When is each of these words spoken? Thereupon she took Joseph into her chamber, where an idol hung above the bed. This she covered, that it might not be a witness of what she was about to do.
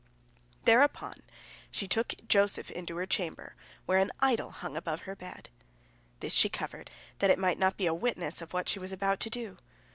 Thereupon 0.65 1.13
she 1.69 1.87
took 1.87 2.15
Joseph 2.27 2.71
into 2.71 2.97
her 2.97 3.05
chamber, 3.05 3.53
where 3.85 3.99
an 3.99 4.09
idol 4.19 4.49
hung 4.49 4.75
above 4.75 5.03
the 5.05 5.15
bed. 5.15 5.51
This 6.21 6.33
she 6.33 6.49
covered, 6.49 6.89
that 7.19 7.29
it 7.29 7.37
might 7.37 7.59
not 7.59 7.77
be 7.77 7.85
a 7.85 7.93
witness 7.93 8.41
of 8.41 8.51
what 8.51 8.67
she 8.67 8.79
was 8.79 8.91
about 8.91 9.19
to 9.19 9.29
do. 9.29 9.59